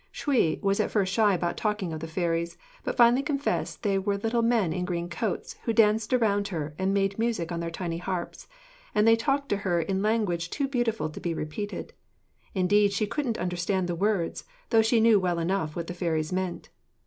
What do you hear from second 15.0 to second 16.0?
well enough what the